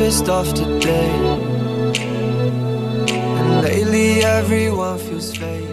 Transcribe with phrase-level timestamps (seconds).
[0.00, 1.10] pissed off today.
[3.16, 5.66] And lately everyone feels fake.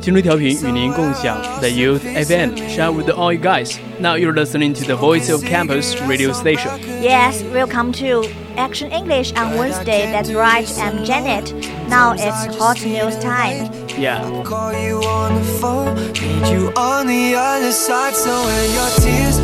[0.00, 3.76] 青春调频与您共享 The Youth FM, share with all you guys.
[3.98, 6.70] Now you're listening to the Voice of Campus radio station.
[7.02, 8.22] Yes, welcome to
[8.56, 10.12] Action English on Wednesday.
[10.12, 11.52] That's right, I'm Janet.
[11.88, 13.68] Now it's hot news time.
[13.98, 14.22] Yeah.
[14.44, 18.14] Call you on the phone, need you on the other side.
[18.14, 19.40] So when your tears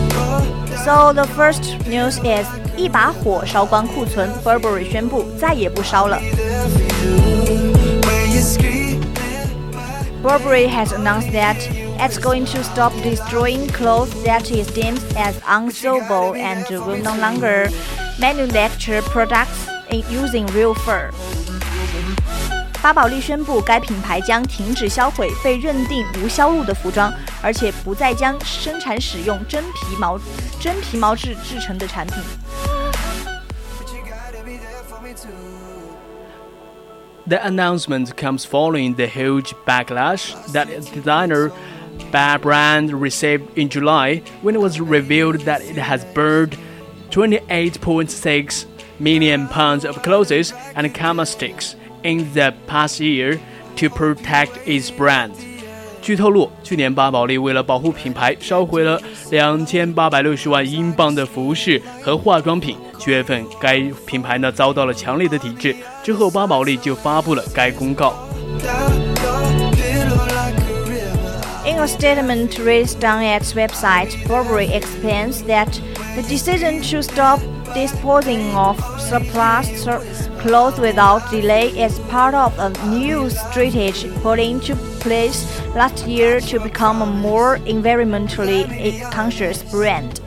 [0.84, 6.18] So the first news is 一把火烧光库存，Burberry 宣布再也不烧了。
[10.22, 11.56] Burberry has announced that
[11.98, 17.68] it's going to stop destroying clothes that is deemed as unsellable and will no longer
[18.20, 21.10] manufacture products using real fur.
[22.80, 30.18] 巴宝莉宣布，该品牌将停止销毁被认定无销路的服装，而且不再将生产使用真皮毛
[30.60, 32.16] 真皮毛制制成的产品。
[37.26, 41.52] The announcement comes following the huge backlash that designer
[42.10, 46.58] Bad Brand received in July when it was revealed that it has burned
[47.10, 48.66] 28.6
[48.98, 53.40] million pounds of clothes and cosmetics in the past year
[53.76, 55.34] to protect its brand.
[56.02, 59.01] 据透露， 去年巴宝莉为了保护品牌，烧毁了
[59.31, 62.75] 两千八百六十万英镑的服饰和化妆品。
[62.99, 65.73] 七月份，该品牌呢遭到了强烈的抵制，
[66.03, 68.13] 之后巴宝莉就发布了该公告。
[71.65, 75.69] In a statement released on its website, Burberry explains that
[76.15, 77.39] the decision to stop
[77.76, 79.66] disposing of surplus
[80.42, 86.58] clothes without delay is part of a new strategy put into place last year to
[86.58, 88.66] become a more environmentally
[89.10, 90.20] conscious brand.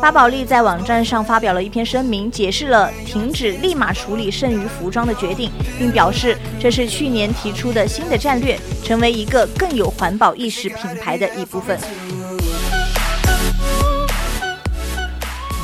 [0.00, 11.78] 巴宝莉在网站上发表了一篇声明，解释了停止立马处理剩余服装的决定，并表示这是去年提出的新的战略，成为一个更有环保意识品牌的一部分。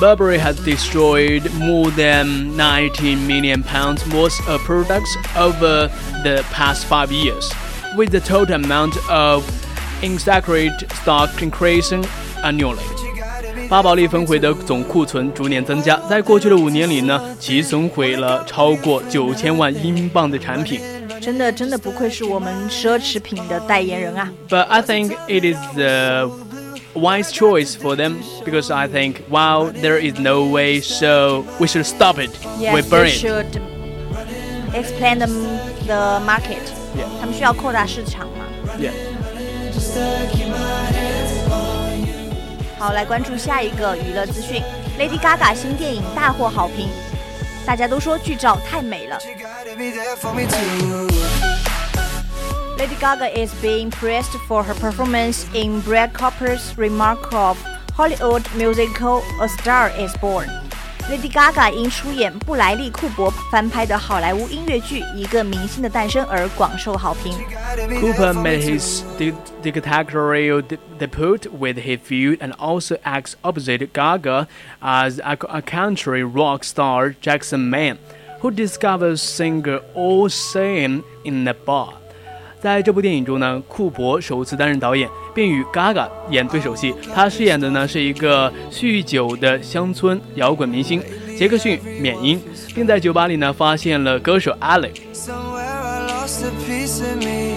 [0.00, 5.90] Burberry has destroyed more than 19 million pounds worth of products over
[6.22, 7.50] the past five years,
[7.96, 9.44] with the total amount of
[10.02, 12.04] insacred stock increasing
[12.44, 12.78] annually.
[13.68, 20.80] 巴宝莉分毁的总库存逐年增加，在过去的五年里呢，其损毁了超过九千万英镑的产品。
[21.20, 24.30] 真的，真的不愧是我们奢侈品的代言人啊！
[24.48, 26.30] But I think it is the
[26.94, 31.86] wise choice for them because I think wow there is no way so we should
[31.86, 33.60] stop it yes, we burn it should
[34.74, 35.28] expand the,
[35.86, 36.62] the market
[36.96, 38.44] yeah 他们需要扩大市场嘛
[38.78, 38.92] yeah
[42.78, 44.62] 好，来关注下一个娱乐资讯。
[44.98, 46.88] Lady Gaga 新电影大获好评，
[47.66, 49.18] 大家都说剧照太美了。
[52.77, 57.61] Lady Gaga is being praised for her performance in Brad Cooper's remake of
[57.93, 60.49] Hollywood musical A Star Is Born*.
[61.07, 67.33] Lady Gaga 因出演布莱利·库珀翻拍的好莱坞音乐剧《一个明星的诞生》而广受好评。
[68.01, 69.03] Cooper made his
[69.61, 70.61] dictatorial
[70.97, 74.47] debut with his film and also acts opposite Gaga
[74.81, 77.97] as a country rock star Jackson Maine,
[78.41, 82.02] who discovers singer All Same in a bar.
[82.62, 86.94] 在这部电影中呢，库珀首次担任导演，并与 Gaga 演对手戏。
[87.14, 91.02] 他饰演的呢是一个酗酒的乡村摇滚明星
[91.36, 92.40] 杰克逊缅因，
[92.74, 94.98] 并在酒吧里呢发现了歌手 Alex。
[96.40, 97.54] a piece of me.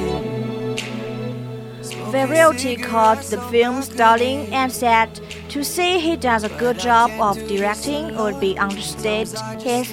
[2.12, 5.10] Variety called the film sterling and said
[5.50, 9.88] to say he does a good job of directing would be understate his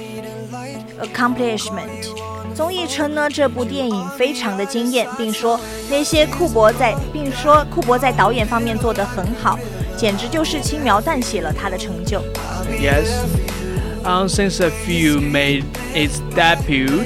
[1.01, 2.09] accomplishment.
[2.55, 5.59] 综艺称呢，这部电影非常的惊艳，并说
[5.89, 9.59] 那些库珀在，并说库珀在导演方面做得很好，
[9.97, 12.21] 简直就是轻描淡写了他的成就。
[12.81, 13.07] Yes.
[14.05, 15.65] Um, since the film made
[15.95, 17.05] its debut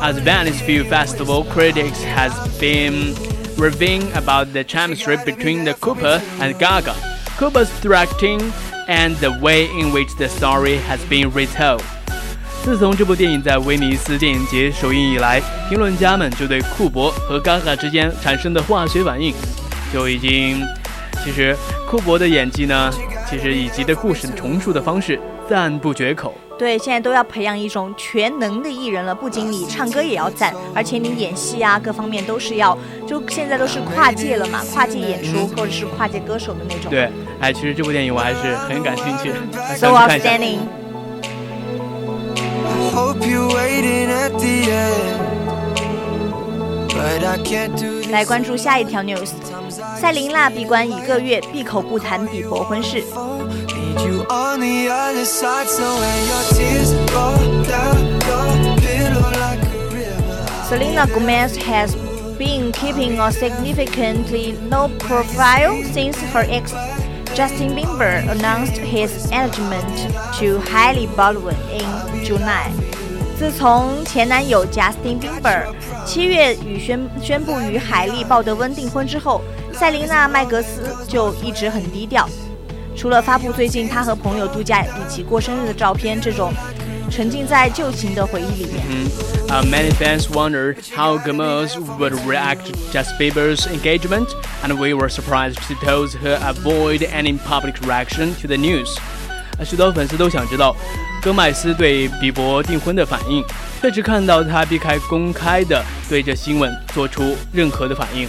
[0.00, 3.14] at the Venice Film Festival, critics has been
[3.56, 6.94] raving about the chemistry between the Cooper and Gaga,
[7.38, 8.40] Cooper's directing,
[8.86, 11.82] and the way in which the story has been retold.
[12.63, 19.33] 自从这部电影在威尼斯电影节首映以来，评论家们就对库珀和 Gaga 之间产生的化学反应
[19.91, 20.61] 就已经，
[21.23, 21.55] 其实
[21.89, 22.91] 库珀的演技呢，
[23.27, 25.19] 其实以及对故事重述的方式
[25.49, 26.35] 赞不绝口。
[26.59, 32.77] 对，现在都要培养一种全能的艺人了，不仅你唱歌也要赞，而且你演戏啊，各方面都是要，
[33.07, 36.91] 就现在都是跨界了嘛，跨界演出或者是跨界歌手的那种。
[36.91, 37.09] 对，
[37.39, 39.31] 哎，其实这部电影我还是很感兴趣
[39.75, 40.29] ，，so 想去看一下。
[40.29, 40.57] outstanding。
[48.10, 49.30] 来关注下一条 news，
[50.00, 53.02] 赛琳娜闭关一个月，闭口不谈比伯婚事。
[53.02, 58.46] Need you on the other side, so when your tears roll down your
[58.78, 60.68] pillow like a river.
[60.68, 61.94] Selena Gomez has
[62.38, 66.72] been keeping a significantly low profile since her ex
[67.39, 71.87] Justin Bieber announced his engagement to Hailey Baldwin in
[72.21, 72.69] July.
[73.37, 75.67] 自从前男友 Justin Bieber
[76.05, 79.41] 七月与宣宣布与海莉·鲍德温订婚之后，
[79.71, 82.27] 塞琳娜·麦格斯就一直很低调。
[82.93, 86.51] 除了发布最近她和朋友度假以及过生日的照片，这种
[87.10, 88.84] 沉浸在旧情的回忆里面。
[89.48, 94.28] Uh, many fans wondered how Gomez would react to Justin Bieber's engagement,
[94.62, 98.96] and we were surprised to told her avoid any public reaction to the news.
[99.58, 100.74] 呃许多粉丝都想知道
[101.22, 103.44] 戈麦斯对比伯订婚的反应，
[103.80, 108.26] 却只看到他避开公开的对这新闻做出任何的反应，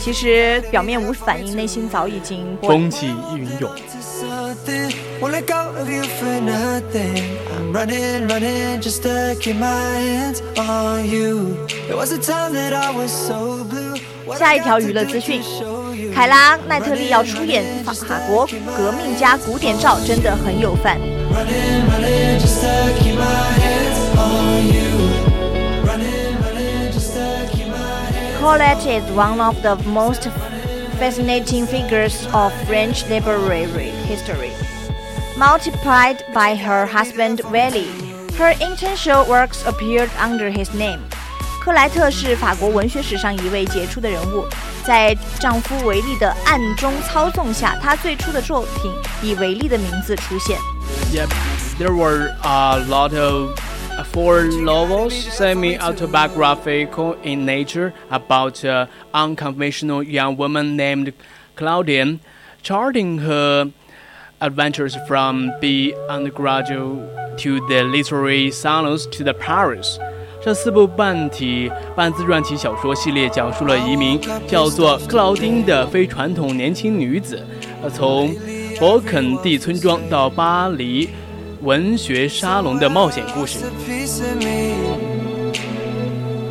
[0.00, 3.70] 其实表面无反应，内心早已经风起云涌。
[14.38, 15.42] 下一条娱乐资讯，
[16.14, 17.92] 凯拉奈特利要出演法
[18.26, 20.98] 国革命家古典照，真的很有范。
[21.30, 23.22] Running, running, just take my
[23.60, 24.79] hands on you.
[28.39, 30.29] Colette is one of the most
[30.99, 34.51] fascinating figures of French literary history.
[35.37, 37.87] Multiplied by her husband Willy,
[38.37, 40.99] her intentional works appeared under his name.
[41.61, 44.45] 克莱特是法国文学史上一位杰出的人物，
[44.85, 48.93] 在丈夫维利的暗中操纵下，她最初的作品
[49.23, 50.59] 以维利的名字出现。
[51.11, 51.29] Yep,
[51.79, 53.68] there were a lot of uh,
[54.11, 61.13] four novels, semi-autobiographical in nature, about an unconventional young woman named
[61.55, 62.19] Claudian,
[62.61, 63.71] charting her
[64.41, 69.97] adventures from the undergraduate to the literary salons to the Paris.
[70.43, 77.43] 这四部半体半自传体小说系列讲述了一名叫做克劳丁的非传统年轻女子，
[77.81, 78.35] 呃，从
[78.77, 81.09] 勃肯第村庄到巴黎
[81.61, 83.59] 文学沙龙的冒险故事。
[83.59, 84.99] A piece of me.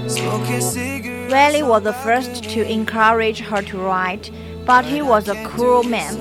[0.09, 1.31] Smoking cigarettes.
[1.31, 4.31] Wiley was the first to encourage her to write,
[4.67, 6.15] but he was a cruel man.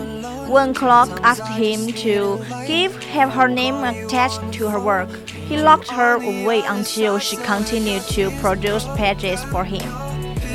[0.49, 5.09] When Clark asked him to give have her name attached to her work,
[5.49, 9.83] he locked her away until she continued to produce pages for him.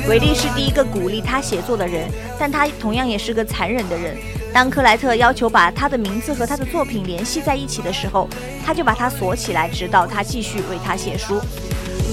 [0.07, 4.17] 维利是第一个鼓励他写作的人，但他同样也是个残忍的人。
[4.54, 8.28] 当克莱特要求把他的名字和他的作品联系在一起的时候，
[8.64, 11.40] 他就把它锁起来，直到他继续为他写书。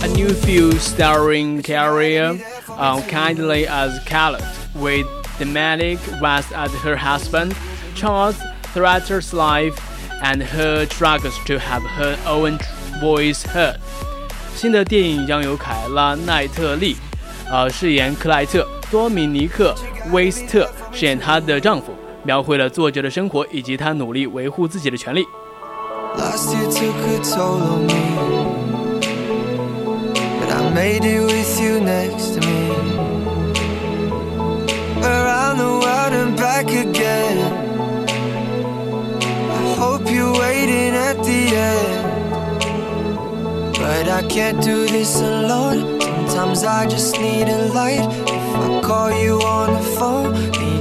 [0.01, 4.41] A new film starring Keira, uh, Knightley as Colette,
[4.73, 5.05] with
[5.39, 7.51] Dominic West as her husband,
[7.95, 8.37] Charles
[8.73, 9.75] Threater's life,
[10.23, 12.57] and her struggles to have her own
[12.99, 13.75] voice heard.
[14.55, 16.95] 新的电影将由凯拉奈特利，
[17.51, 19.75] 呃，饰演克莱特；多米尼克
[20.11, 21.93] 威斯特饰演她的丈夫。
[22.23, 25.25] 描绘了作者的生活以及他努力维护自己的权利。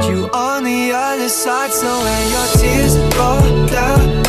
[0.04, 1.72] You on the other side.
[1.72, 4.19] So when your tears roll down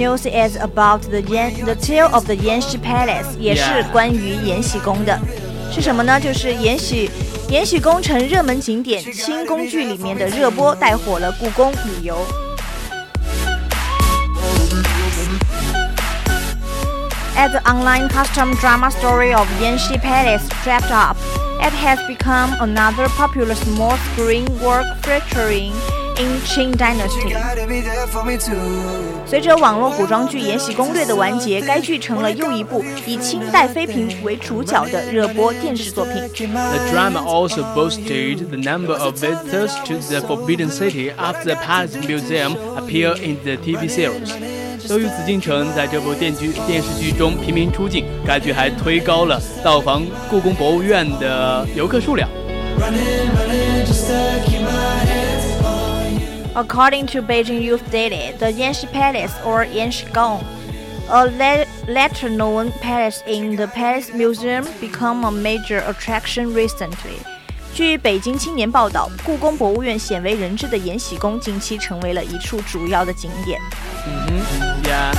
[0.00, 3.90] news is about the Yan the tale of the Yanxi Palace，也是 Yeah.
[3.90, 5.18] 关于延禧宫的。
[5.72, 6.20] 是什么呢？
[6.20, 7.10] 就是延禧
[7.48, 12.16] 延禧宫成热门景点，清宫剧里面的热播带火了故宫旅游。
[17.36, 21.16] As the online custom drama story of Yanxi Palace wrapped up,
[21.60, 25.72] it has become another popular small screen work featuring
[26.17, 27.35] in Qing Dynasty.
[29.25, 36.13] 随着网络古装剧《延禧攻略》的完结，该剧成了又一部以清代妃嫔为主角的热播电视作品。
[36.13, 42.55] The drama also boosted the number of visitors to the Forbidden City after the Palace Museum
[42.75, 44.31] appeared in the TV series.
[44.89, 52.27] 由于紫禁城在这部电剧电视剧中频频出镜，该剧还推高了到访故宫博物院的游客数量。
[56.54, 60.42] According to Beijing Youth Daily, the Yanxi Palace or Yanxi Gong,
[61.10, 67.18] a le- lesser-known palace in the Palace Museum, become a major attraction recently.
[67.74, 73.60] 据北京青年报道，故宫博物院鲜为人知的延禧宫近期成为了一处主要的景点。
[74.82, 75.12] Yeah.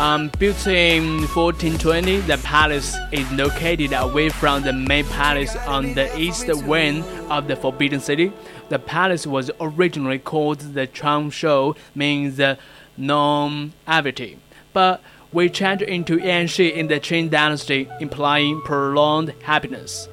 [0.00, 6.18] Um, built in 1420, the palace is located away from the main palace on the
[6.18, 8.32] east wing of the Forbidden City.
[8.70, 12.56] The palace was originally called the Changshou, means the
[12.96, 14.38] non-avity,
[14.72, 15.02] but
[15.34, 20.08] we changed into Yanxi in the Qing dynasty, implying prolonged happiness.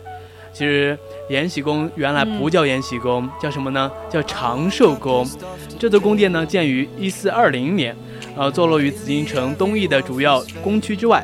[0.58, 0.98] 其实
[1.30, 3.92] 延禧宫原来不叫延禧宫，叫什么呢？
[4.10, 5.24] 叫长寿宫。
[5.78, 7.96] 这座宫殿呢，建于一四二零年，
[8.36, 11.24] 呃，坐落于紫禁城东翼的主要宫区之外。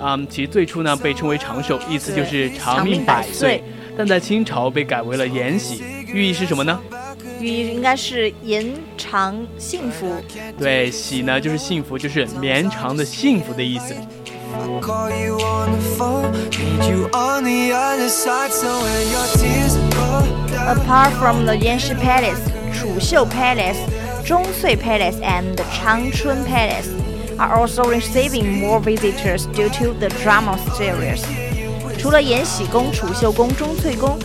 [0.00, 3.62] 嗯，其最初呢被称为长寿，意思就是长命百岁。
[3.96, 6.80] 但在清朝被改为了延禧，寓意是什么呢？
[7.38, 8.66] 寓意应该是延
[8.98, 10.12] 长幸福。
[10.58, 13.94] 对，喜呢就是幸福，就是绵长的幸福的意思。
[14.52, 19.76] I call you on the phone, need you on the other side, so when your tears
[20.66, 22.40] Apart from the Yanxi Palace,
[22.76, 23.78] Chu Chuxiu Palace,
[24.26, 26.88] Zhongcui Palace, and the Changchun Palace
[27.38, 31.24] are also receiving more visitors due to the drama series.
[31.98, 34.18] 除了延禧宫、储秀宫、钟粹宫。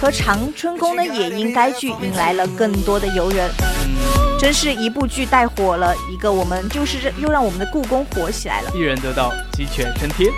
[0.00, 3.50] 和长春宫呢，也因该剧引来了更多的游人。
[4.38, 8.70] 真是一部剧带火了一个我们，就是又让我们的故宫火起来了。
[8.72, 10.30] 一人得道，鸡犬升天。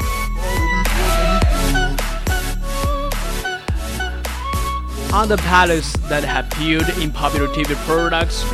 [5.13, 8.45] Other palaces that have appeared in popular TV products,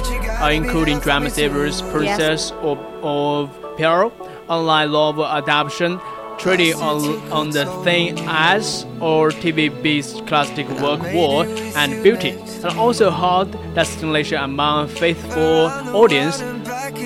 [0.41, 4.11] uh, including drama series Princess of, of Pearl,
[4.49, 6.01] online novel adaptation,
[6.46, 13.12] Treaty on, on the Thin Ice, or TV-based classic work War and Beauty, and also
[13.12, 16.42] hot destination among faithful audience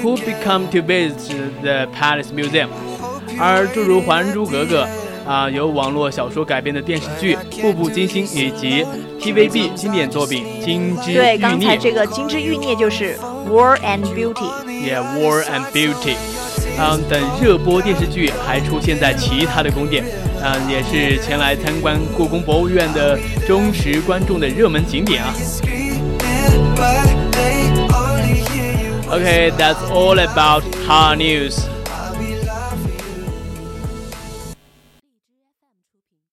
[0.02, 2.70] who become to visit the Palace Museum.
[3.38, 4.88] 而诸如《还珠格格》
[5.30, 8.86] 啊、由网络小说改编的电视剧《步步惊心》，以及
[9.20, 13.18] TVB 经典作品《金枝对，欲孽刚才》这个《金枝欲孽》就是《
[13.50, 14.34] War and Beauty》。
[14.86, 16.16] 也 War and Beauty，
[16.79, 20.05] 嗯，等热播电视剧还出现在其他的宫殿，
[20.43, 25.35] 嗯，也是前来参观故宫博物院的忠实观众的热门景点啊。
[29.11, 31.65] OK，that's all about hard news。